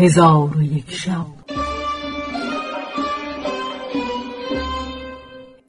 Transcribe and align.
هزار 0.00 0.56
و 0.56 0.62
یک 0.62 0.90
شب. 0.90 1.26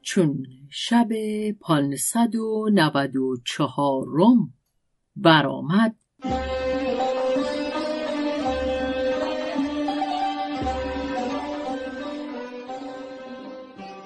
چون 0.02 0.46
شب 0.70 1.07
پانصد 1.59 2.36
و 2.36 2.70
نود 2.73 3.15
و 3.15 3.38
چهارم 3.46 4.54
برآمد. 5.15 5.95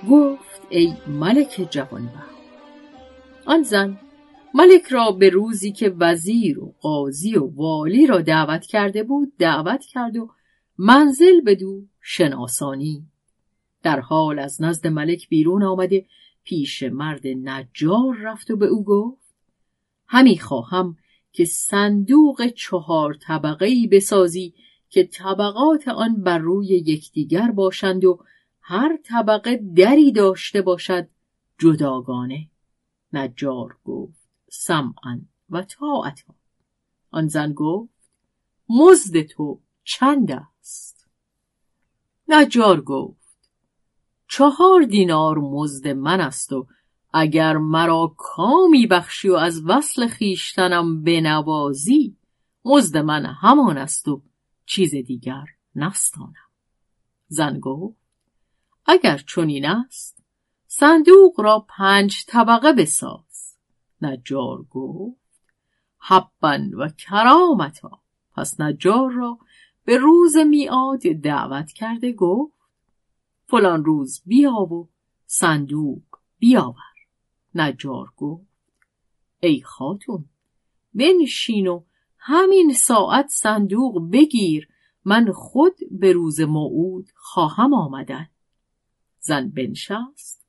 گفت 0.09 0.61
ای 0.69 0.93
ملک 1.07 1.67
جوانبخت 1.71 2.35
آن 3.45 3.63
زن 3.63 3.97
ملک 4.57 4.83
را 4.89 5.11
به 5.11 5.29
روزی 5.29 5.71
که 5.71 5.95
وزیر 5.99 6.59
و 6.59 6.75
قاضی 6.81 7.35
و 7.35 7.45
والی 7.45 8.07
را 8.07 8.21
دعوت 8.21 8.65
کرده 8.65 9.03
بود 9.03 9.33
دعوت 9.39 9.85
کرد 9.85 10.17
و 10.17 10.29
منزل 10.77 11.41
بدو 11.41 11.85
شناسانی. 12.01 13.05
در 13.83 13.99
حال 13.99 14.39
از 14.39 14.61
نزد 14.61 14.87
ملک 14.87 15.29
بیرون 15.29 15.63
آمده 15.63 16.05
پیش 16.43 16.83
مرد 16.83 17.27
نجار 17.27 18.17
رفت 18.21 18.51
و 18.51 18.55
به 18.55 18.65
او 18.65 18.83
گفت 18.83 19.35
همی 20.07 20.37
خواهم 20.39 20.97
که 21.31 21.45
صندوق 21.45 22.47
چهار 22.47 23.13
طبقه 23.13 23.65
ای 23.65 23.87
بسازی 23.87 24.53
که 24.89 25.03
طبقات 25.03 25.87
آن 25.87 26.15
بر 26.21 26.37
روی 26.37 26.67
یکدیگر 26.67 27.51
باشند 27.51 28.05
و 28.05 28.19
هر 28.61 28.97
طبقه 29.03 29.61
دری 29.75 30.11
داشته 30.11 30.61
باشد 30.61 31.07
جداگانه. 31.59 32.47
نجار 33.13 33.77
گفت 33.85 34.24
سمعا 34.61 35.21
و 35.49 35.61
طاعتا. 35.61 36.35
آن 37.11 37.27
زن 37.27 37.53
گفت 37.53 38.11
مزد 38.69 39.21
تو 39.21 39.61
چند 39.83 40.31
است؟ 40.31 41.07
نجار 42.27 42.81
گفت 42.81 43.49
چهار 44.27 44.83
دینار 44.83 45.37
مزد 45.37 45.87
من 45.87 46.21
است 46.21 46.53
و 46.53 46.67
اگر 47.13 47.57
مرا 47.57 48.15
کامی 48.17 48.87
بخشی 48.87 49.29
و 49.29 49.35
از 49.35 49.61
وصل 49.65 50.07
خیشتنم 50.07 51.03
بنوازی 51.03 52.17
مزد 52.65 52.97
من 52.97 53.25
همان 53.25 53.77
است 53.77 54.07
و 54.07 54.21
چیز 54.65 54.95
دیگر 54.95 55.45
نستانم. 55.75 56.33
زن 57.27 57.59
گفت 57.59 57.97
اگر 58.85 59.17
چنین 59.17 59.65
است 59.65 60.23
صندوق 60.67 61.39
را 61.39 61.65
پنج 61.77 62.25
طبقه 62.27 62.73
بساز. 62.73 63.24
نجار 64.05 64.63
گفت 64.63 65.17
حبا 65.97 66.59
و 66.77 66.89
کرامتا. 66.89 68.01
پس 68.35 68.59
نجار 68.59 69.11
را 69.11 69.39
به 69.85 69.97
روز 69.97 70.37
میعاد 70.37 71.01
دعوت 71.01 71.71
کرده 71.71 72.13
گفت 72.13 72.53
فلان 73.45 73.85
روز 73.85 74.21
بیا 74.25 74.53
و 74.53 74.89
صندوق 75.25 76.03
بیاور. 76.39 76.95
نجار 77.55 78.13
گفت 78.17 78.47
ای 79.39 79.61
خاتون 79.61 80.25
بنشین 80.93 81.67
و 81.67 81.83
همین 82.17 82.73
ساعت 82.73 83.27
صندوق 83.27 84.11
بگیر 84.11 84.69
من 85.05 85.31
خود 85.31 85.75
به 85.91 86.13
روز 86.13 86.41
موعود 86.41 87.09
خواهم 87.15 87.73
آمدن. 87.73 88.29
زن 89.19 89.49
بنشست. 89.49 90.44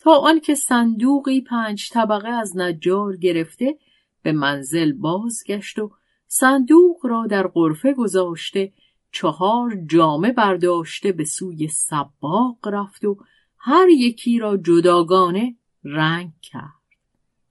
تا 0.00 0.10
آنکه 0.10 0.54
صندوقی 0.54 1.40
پنج 1.40 1.90
طبقه 1.92 2.28
از 2.28 2.56
نجار 2.56 3.16
گرفته 3.16 3.78
به 4.22 4.32
منزل 4.32 4.92
بازگشت 4.92 5.78
و 5.78 5.90
صندوق 6.26 7.06
را 7.06 7.26
در 7.26 7.46
قرفه 7.46 7.92
گذاشته 7.92 8.72
چهار 9.12 9.76
جامه 9.90 10.32
برداشته 10.32 11.12
به 11.12 11.24
سوی 11.24 11.68
سباق 11.68 12.68
رفت 12.68 13.04
و 13.04 13.16
هر 13.58 13.88
یکی 13.88 14.38
را 14.38 14.56
جداگانه 14.56 15.56
رنگ 15.84 16.32
کرد. 16.42 16.80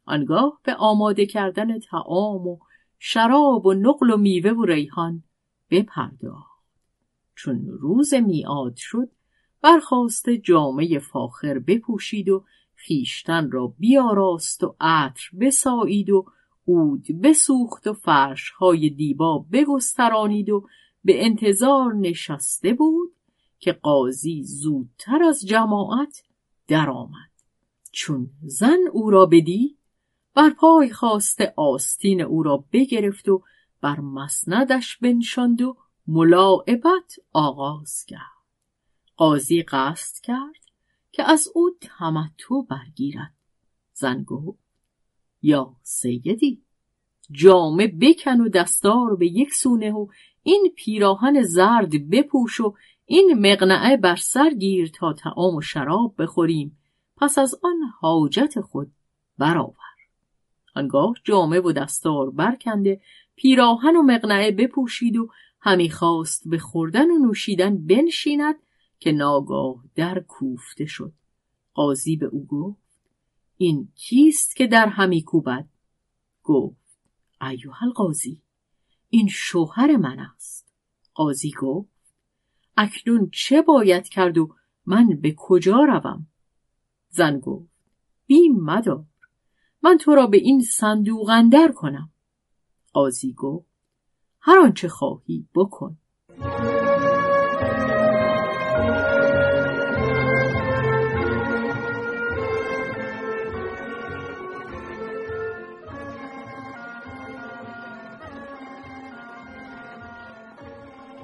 آنگاه 0.06 0.60
به 0.64 0.76
آماده 0.76 1.26
کردن 1.26 1.80
تعام 1.80 2.48
و 2.48 2.58
شراب 3.00 3.66
و 3.66 3.74
نقل 3.74 4.10
و 4.10 4.18
میوه 4.18 4.52
و 4.52 4.66
ریحان 4.66 5.24
بپرداخت. 5.70 6.64
چون 7.36 7.68
روز 7.68 8.14
میعاد 8.14 8.76
شد 8.76 9.10
برخواسته 9.62 10.38
جامعه 10.38 11.00
فاخر 11.00 11.60
بپوشید 11.60 12.30
و 12.30 12.46
خیشتن 12.76 13.52
را 13.52 13.74
بیاراست 13.80 14.64
و 14.64 14.76
عطر 14.80 15.30
بسایید 15.40 16.10
و 16.10 16.26
عود 16.68 17.22
بسوخت 17.24 17.88
و 17.88 17.94
فرشهای 17.94 18.90
دیبا 18.90 19.46
بگسترانید 19.52 20.50
و 20.50 20.68
به 21.04 21.26
انتظار 21.26 21.94
نشسته 21.94 22.74
بود 22.74 23.14
که 23.60 23.72
قاضی 23.72 24.44
زودتر 24.44 25.24
از 25.24 25.46
جماعت 25.46 26.24
درآمد. 26.68 27.30
چون 27.92 28.30
زن 28.42 28.80
او 28.92 29.10
را 29.10 29.26
بدید 29.26 29.78
بر 30.36 30.50
پای 30.50 30.90
خواسته 30.90 31.54
آستین 31.58 32.22
او 32.22 32.44
را 32.44 32.64
بگرفت 32.74 33.30
و 33.30 33.44
بر 33.82 34.00
مسندش 34.00 34.98
بنشاند 34.98 35.62
و 35.62 35.78
ملاعبت 36.08 37.16
آغاز 37.34 38.06
کرد. 38.08 38.39
قاضی 39.20 39.64
قصد 39.64 40.24
کرد 40.24 40.66
که 41.12 41.24
از 41.24 41.48
او 41.56 41.70
تمتع 41.82 42.62
برگیرد. 42.70 43.34
زن 43.94 44.24
گفت 44.24 44.60
یا 45.42 45.76
سیدی 45.84 46.62
جامه 47.32 47.88
بکن 47.88 48.42
و 48.42 48.50
دستار 48.50 49.16
به 49.16 49.28
یک 49.28 49.54
سونه 49.54 49.92
و 49.92 50.08
این 50.44 50.74
پیراهن 50.76 51.42
زرد 51.42 52.10
بپوش 52.10 52.60
و 52.60 52.74
این 53.06 53.52
مقنعه 53.52 53.98
بر 53.98 54.16
سر 54.16 54.50
گیر 54.50 54.88
تا 54.88 55.14
تعام 55.14 55.56
و 55.56 55.62
شراب 55.62 56.16
بخوریم. 56.20 56.78
پس 57.18 57.38
از 57.38 57.56
آن 57.64 57.78
حاجت 58.00 58.62
خود 58.62 58.92
برآور. 59.38 59.76
آنگاه 60.76 61.14
جامه 61.24 61.60
و 61.60 61.72
دستار 61.72 62.30
برکنده 62.32 63.02
پیراهن 63.36 63.96
و 63.96 64.02
مقنعه 64.02 64.52
بپوشید 64.52 65.18
و 65.18 65.30
همی 65.62 65.90
خواست 65.90 66.50
به 66.50 66.58
خوردن 66.58 67.12
و 67.12 67.18
نوشیدن 67.18 67.86
بنشیند 67.86 68.56
که 69.00 69.12
ناگاه 69.12 69.84
در 69.96 70.20
کوفته 70.20 70.86
شد. 70.86 71.14
قاضی 71.74 72.16
به 72.16 72.26
او 72.26 72.46
گفت 72.46 72.90
این 73.58 73.92
کیست 73.96 74.56
که 74.56 74.68
در 74.68 74.88
همی 74.88 75.24
کوبد 75.24 75.68
گفت 76.44 76.98
ایوه 77.42 77.84
القاضی 77.84 78.42
این 79.10 79.28
شوهر 79.28 79.98
من 79.98 80.20
است. 80.20 80.74
قاضی 81.14 81.52
گفت 81.62 81.90
اکنون 82.78 83.30
چه 83.34 83.62
باید 83.62 84.10
کرد 84.10 84.38
و 84.38 84.56
من 84.86 85.08
به 85.22 85.36
کجا 85.38 85.78
روم؟ 85.84 86.28
زن 87.10 87.40
گفت 87.40 87.70
بیم 88.26 88.56
مدار 88.56 89.06
من 89.84 89.98
تو 89.98 90.16
را 90.16 90.28
به 90.28 90.38
این 90.38 90.62
صندوق 90.62 91.30
اندر 91.30 91.72
کنم. 91.72 92.12
قاضی 92.94 93.34
گفت 93.34 93.70
هر 94.40 94.60
آنچه 94.60 94.88
خواهی 94.88 95.48
بکن. 95.56 95.98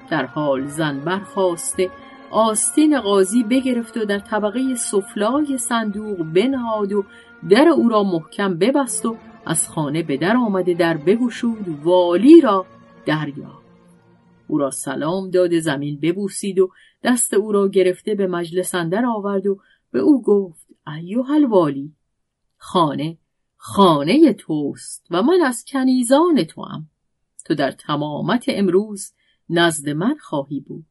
در 0.09 0.25
حال 0.25 0.65
زن 0.65 0.99
برخواسته 0.99 1.89
آستین 2.31 3.01
قاضی 3.01 3.43
بگرفت 3.43 3.97
و 3.97 4.05
در 4.05 4.19
طبقه 4.19 4.75
سفلای 4.75 5.57
صندوق 5.57 6.17
بنهاد 6.23 6.93
و 6.93 7.03
در 7.49 7.67
او 7.67 7.89
را 7.89 8.03
محکم 8.03 8.57
ببست 8.57 9.05
و 9.05 9.17
از 9.45 9.69
خانه 9.69 10.03
به 10.03 10.17
در 10.17 10.35
آمده 10.35 10.73
در 10.73 10.97
بگشود 10.97 11.79
والی 11.83 12.41
را 12.41 12.65
دریا 13.05 13.61
او 14.47 14.57
را 14.57 14.71
سلام 14.71 15.29
داده 15.29 15.59
زمین 15.59 15.99
ببوسید 15.99 16.59
و 16.59 16.69
دست 17.03 17.33
او 17.33 17.51
را 17.51 17.67
گرفته 17.67 18.15
به 18.15 18.27
مجلس 18.27 18.75
اندر 18.75 19.05
آورد 19.05 19.47
و 19.47 19.59
به 19.91 19.99
او 19.99 20.21
گفت 20.21 20.67
ایوه 20.87 21.47
والی 21.49 21.93
خانه 22.57 23.17
خانه 23.57 24.33
توست 24.33 25.07
و 25.11 25.23
من 25.23 25.41
از 25.45 25.65
کنیزان 25.67 26.43
توام. 26.43 26.89
تو 27.45 27.55
در 27.55 27.71
تمامت 27.71 28.45
امروز 28.47 29.13
نزد 29.49 29.89
من 29.89 30.17
خواهی 30.17 30.59
بود. 30.59 30.85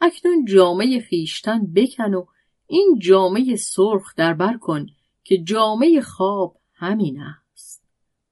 اکنون 0.00 0.44
جامعه 0.44 1.00
خیشتن 1.00 1.72
بکن 1.72 2.14
و 2.14 2.26
این 2.66 2.98
جامعه 3.02 3.56
سرخ 3.56 4.14
در 4.16 4.34
بر 4.34 4.58
کن 4.58 4.86
که 5.24 5.38
جامعه 5.38 6.00
خواب 6.00 6.60
همین 6.72 7.20
است. 7.20 7.84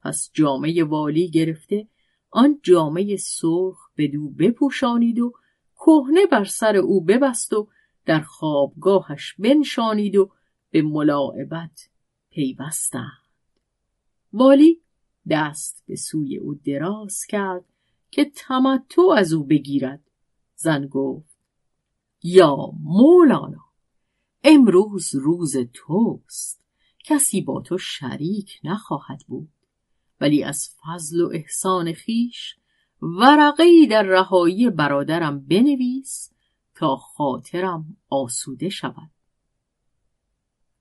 پس 0.03 0.31
جامعه 0.35 0.85
والی 0.85 1.31
گرفته 1.31 1.89
آن 2.31 2.61
جامعه 2.63 3.17
سرخ 3.17 3.91
به 3.95 4.09
دو 4.09 4.29
بپوشانید 4.29 5.19
و 5.19 5.33
کهنه 5.77 6.27
بر 6.27 6.45
سر 6.45 6.77
او 6.77 7.05
ببست 7.05 7.53
و 7.53 7.69
در 8.05 8.21
خوابگاهش 8.21 9.35
بنشانید 9.39 10.17
و 10.17 10.31
به 10.71 10.83
ملاعبت 10.83 11.89
پیوستند. 12.31 13.27
والی 14.33 14.81
دست 15.31 15.85
به 15.87 15.97
سوی 15.97 16.37
او 16.37 16.55
دراز 16.55 17.25
کرد 17.29 17.65
که 18.17 18.25
تمتع 18.25 19.03
از 19.17 19.33
او 19.33 19.45
بگیرد. 19.45 20.01
زن 20.55 20.87
گفت 20.87 21.39
یا 22.23 22.57
مولانا 22.83 23.65
امروز 24.45 25.15
روز 25.15 25.57
توست. 25.73 26.63
کسی 27.05 27.41
با 27.41 27.61
تو 27.61 27.79
شریک 27.79 28.61
نخواهد 28.65 29.23
بود. 29.27 29.49
ولی 30.21 30.45
از 30.45 30.71
فضل 30.81 31.21
و 31.21 31.31
احسان 31.33 31.93
خیش 31.93 32.57
ورقهای 33.03 33.87
در 33.91 34.03
رهایی 34.03 34.71
برادرم 34.71 35.47
بنویس 35.47 36.33
تا 36.75 36.97
خاطرم 36.97 37.97
آسوده 38.09 38.69
شود. 38.69 39.11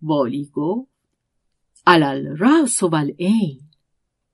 والی 0.02 0.50
گفت 0.54 0.92
علل 1.88 2.38
رأس 2.38 2.84
و 2.84 2.96
این 3.18 3.65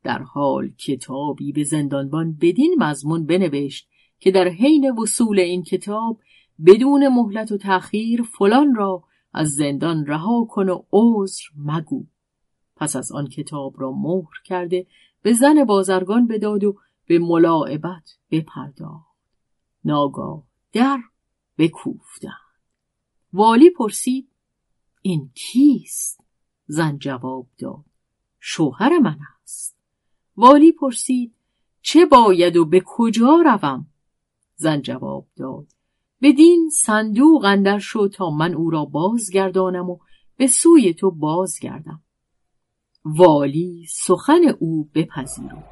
در 0.03 0.21
حال 0.21 0.69
کتابی 0.69 1.51
به 1.51 1.63
زندانبان 1.63 2.38
بدین 2.42 2.75
مضمون 2.80 3.25
بنوشت 3.25 3.89
که 4.19 4.31
در 4.31 4.48
حین 4.48 4.92
وصول 4.92 5.39
این 5.39 5.63
کتاب 5.63 6.19
بدون 6.65 7.07
مهلت 7.07 7.51
و 7.51 7.57
تأخیر 7.57 8.21
فلان 8.21 8.75
را 8.75 9.03
از 9.33 9.50
زندان 9.50 10.06
رها 10.06 10.48
کن 10.50 10.69
و 10.69 10.83
عذر 10.92 11.44
مگو. 11.57 12.06
پس 12.75 12.95
از 12.95 13.12
آن 13.12 13.27
کتاب 13.27 13.75
را 13.77 13.92
مهر 13.92 14.42
کرده 14.45 14.88
به 15.21 15.33
زن 15.33 15.63
بازرگان 15.63 16.27
بداد 16.27 16.63
و 16.63 16.77
به 17.06 17.19
ملاعبت 17.19 18.18
بپرداخت. 18.31 19.18
ناگاه 19.86 20.44
در 20.74 21.00
بکوفتند. 21.57 22.31
والی 23.33 23.69
پرسید 23.69 24.27
این 25.01 25.31
کیست؟ 25.36 26.24
زن 26.65 26.98
جواب 26.98 27.48
داد 27.57 27.86
شوهر 28.39 29.00
من 29.00 29.18
والی 30.36 30.72
پرسید 30.72 31.33
چه 31.81 32.06
باید 32.06 32.57
و 32.57 32.66
به 32.66 32.81
کجا 32.86 33.42
روم؟ 33.45 33.88
زن 34.56 34.81
جواب 34.81 35.28
داد 35.36 35.68
بدین 36.22 36.69
صندوق 36.69 37.45
اندر 37.45 37.80
شو 37.80 38.07
تا 38.07 38.30
من 38.30 38.54
او 38.54 38.69
را 38.69 38.86
بازگردانم 38.86 39.89
و 39.89 39.98
به 40.38 40.48
سوی 40.48 40.94
تو 40.94 41.12
بازگردم. 41.12 42.01
والی 43.06 43.86
سخن 43.89 44.42
او 44.60 44.89
بپذیرد 44.94 45.68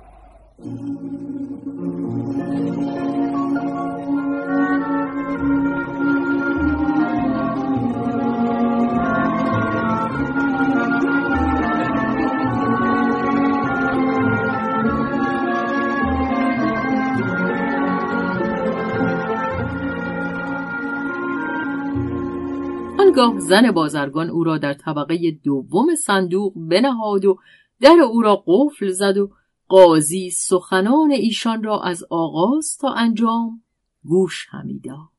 آنگاه 23.20 23.40
زن 23.40 23.72
بازرگان 23.72 24.30
او 24.30 24.44
را 24.44 24.58
در 24.58 24.74
طبقه 24.74 25.32
دوم 25.32 25.96
صندوق 25.96 26.54
بنهاد 26.56 27.26
و 27.26 27.38
در 27.82 27.98
او 28.12 28.22
را 28.22 28.44
قفل 28.48 28.90
زد 28.90 29.18
و 29.18 29.32
قاضی 29.68 30.30
سخنان 30.30 31.12
ایشان 31.12 31.64
را 31.64 31.82
از 31.82 32.04
آغاز 32.10 32.78
تا 32.78 32.94
انجام 32.94 33.64
گوش 34.04 34.48
همی 34.50 34.80
داد. 34.80 35.10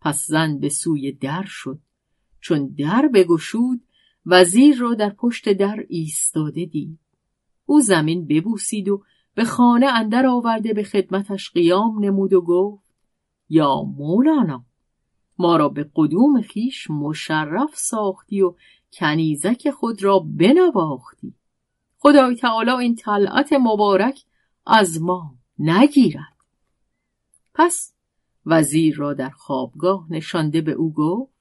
پس 0.00 0.26
زن 0.26 0.58
به 0.58 0.68
سوی 0.68 1.12
در 1.12 1.44
شد. 1.46 1.78
چون 2.40 2.74
در 2.78 3.08
بگشود 3.14 3.80
وزیر 4.26 4.78
را 4.78 4.94
در 4.94 5.10
پشت 5.10 5.52
در 5.52 5.84
ایستاده 5.88 6.64
دید. 6.64 6.98
او 7.66 7.80
زمین 7.80 8.26
ببوسید 8.26 8.88
و 8.88 9.02
به 9.34 9.44
خانه 9.44 9.86
اندر 9.86 10.26
آورده 10.26 10.72
به 10.72 10.82
خدمتش 10.82 11.50
قیام 11.50 12.04
نمود 12.04 12.32
و 12.32 12.40
گفت 12.40 12.94
یا 13.48 13.82
مولانا 13.82 14.64
ما 15.40 15.56
را 15.56 15.68
به 15.68 15.90
قدوم 15.96 16.42
خیش 16.42 16.90
مشرف 16.90 17.70
ساختی 17.74 18.42
و 18.42 18.54
کنیزک 18.92 19.70
خود 19.70 20.02
را 20.02 20.18
بنواختی. 20.18 21.34
خدای 21.98 22.36
تعالی 22.36 22.70
این 22.70 22.94
طلعت 22.94 23.52
مبارک 23.52 24.24
از 24.66 25.02
ما 25.02 25.34
نگیرد. 25.58 26.36
پس 27.54 27.94
وزیر 28.46 28.96
را 28.96 29.14
در 29.14 29.30
خوابگاه 29.30 30.06
نشانده 30.10 30.60
به 30.60 30.72
او 30.72 30.92
گفت 30.92 31.32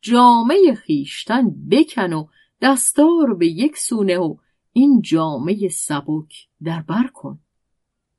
جامعه 0.00 0.74
خیشتن 0.74 1.68
بکن 1.70 2.12
و 2.12 2.26
دستار 2.60 3.34
به 3.34 3.46
یک 3.46 3.76
سونه 3.76 4.18
و 4.18 4.36
این 4.72 5.02
جامعه 5.02 5.68
سبک 5.68 6.48
در 6.62 6.82
بر 6.82 7.06
کن. 7.14 7.38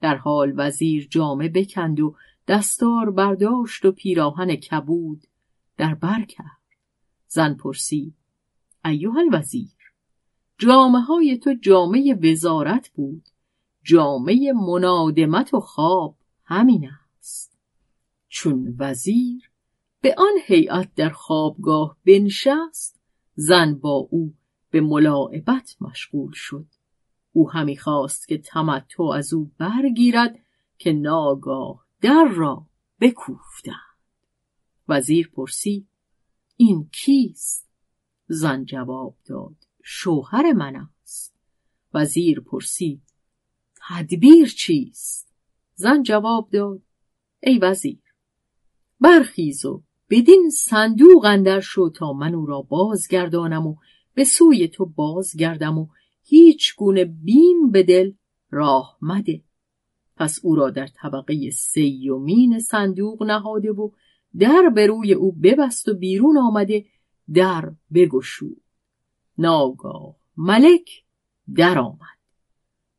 در 0.02 0.16
حال 0.16 0.54
وزیر 0.58 1.08
جامه 1.12 1.50
بکند 1.50 2.00
و 2.00 2.16
دستار 2.50 3.12
برداشت 3.12 3.86
و 3.86 3.92
پیراهن 3.92 4.56
کبود 4.56 5.28
در 5.78 5.96
بر 5.96 6.26
کرد. 6.26 6.62
زن 7.28 7.54
پرسید 7.54 8.16
ایوه 8.86 9.18
الوزیر 9.18 9.94
جامعه 10.58 11.02
های 11.02 11.38
تو 11.38 11.54
جامعه 11.54 12.16
وزارت 12.16 12.90
بود 12.90 13.24
جامعه 13.84 14.54
منادمت 14.54 15.54
و 15.54 15.60
خواب 15.60 16.16
همین 16.44 16.90
است. 17.20 17.58
چون 18.30 18.76
وزیر 18.80 19.52
به 20.02 20.16
آن 20.18 20.34
هیئت 20.46 20.96
در 20.96 21.10
خوابگاه 21.10 21.98
بنشست 22.06 23.02
زن 23.36 23.74
با 23.74 24.08
او 24.10 24.34
به 24.70 24.82
ملاعبت 24.82 25.76
مشغول 25.82 26.32
شد. 26.34 26.68
او 27.34 27.52
همی 27.52 27.78
خواست 27.78 28.28
که 28.28 28.38
تمتع 28.38 29.04
از 29.04 29.34
او 29.34 29.52
برگیرد 29.58 30.40
که 30.78 30.94
ناگاه 30.94 31.89
در 32.02 32.26
را 32.36 32.66
بکوفتند. 33.00 33.76
وزیر 34.88 35.28
پرسید 35.28 35.88
این 36.58 36.90
کیست؟ 36.92 37.70
زن 38.28 38.66
جواب 38.66 39.18
داد 39.26 39.56
شوهر 39.84 40.54
من 40.54 40.76
است. 40.76 41.36
وزیر 41.94 42.40
پرسید 42.40 43.02
تدبیر 43.88 44.48
چیست؟ 44.48 45.34
زن 45.76 46.04
جواب 46.04 46.50
داد 46.50 46.82
ای 47.44 47.58
وزیر 47.58 48.02
برخیز 49.00 49.66
و 49.66 49.84
بدین 50.10 50.50
صندوق 50.50 51.26
اندر 51.26 51.60
شو 51.60 51.90
تا 51.90 52.14
من 52.14 52.36
او 52.36 52.46
را 52.46 52.62
بازگردانم 52.62 53.68
و 53.68 53.76
به 54.14 54.24
سوی 54.24 54.68
تو 54.68 54.86
بازگردم 54.86 55.78
و 55.78 55.88
هیچ 56.24 56.76
گونه 56.76 57.06
بیم 57.06 57.72
به 57.72 57.84
دل 57.84 58.12
راه 58.52 58.98
مده. 59.02 59.44
پس 60.20 60.40
او 60.44 60.56
را 60.56 60.70
در 60.70 60.88
طبقه 60.88 61.50
سیومین 61.50 62.60
صندوق 62.60 63.24
نهاده 63.24 63.72
و 63.72 63.90
در 64.38 64.72
به 64.76 64.88
روی 64.88 65.14
او 65.14 65.32
ببست 65.32 65.88
و 65.88 65.94
بیرون 65.94 66.38
آمده 66.38 66.86
در 67.34 67.72
بگشود. 67.94 68.62
ناگاه 69.38 70.16
ملک 70.38 71.04
در 71.56 71.80
آمد. 71.80 72.20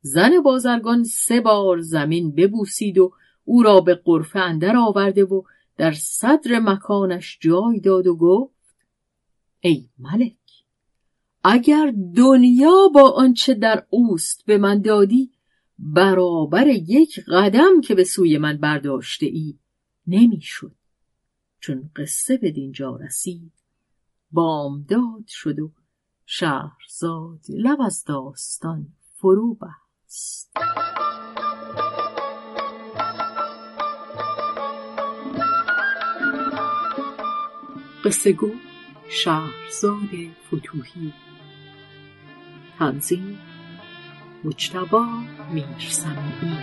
زن 0.01 0.41
بازرگان 0.41 1.03
سه 1.03 1.41
بار 1.41 1.81
زمین 1.81 2.31
ببوسید 2.31 2.97
و 2.97 3.13
او 3.45 3.63
را 3.63 3.81
به 3.81 3.95
قرفه 3.95 4.39
اندر 4.39 4.77
آورده 4.77 5.23
و 5.23 5.43
در 5.77 5.91
صدر 5.91 6.59
مکانش 6.59 7.37
جای 7.41 7.79
داد 7.79 8.07
و 8.07 8.15
گفت 8.15 8.75
ای 9.59 9.89
ملک 9.99 10.35
اگر 11.43 11.93
دنیا 12.15 12.89
با 12.93 13.11
آنچه 13.11 13.53
در 13.53 13.85
اوست 13.89 14.45
به 14.45 14.57
من 14.57 14.81
دادی 14.81 15.31
برابر 15.81 16.67
یک 16.67 17.19
قدم 17.27 17.81
که 17.81 17.95
به 17.95 18.03
سوی 18.03 18.37
من 18.37 18.57
برداشته 18.57 19.25
ای 19.25 19.59
نمی‌شد. 20.07 20.75
چون 21.59 21.91
قصه 21.95 22.37
به 22.37 22.51
دینجا 22.51 22.95
رسید 22.95 23.53
بامداد 24.31 25.27
شد 25.27 25.59
و 25.59 25.71
شهرزاد 26.25 27.39
لب 27.49 27.81
از 27.81 28.03
داستان 28.03 28.87
فرو 29.15 29.53
بست. 29.53 30.51
قصه 38.05 38.31
گو 38.33 38.51
شهرزاد 39.09 40.09
فتوهی 40.47 41.13
تنظیم 42.79 43.39
مجتبا 44.43 45.05
میرسمی 45.51 46.57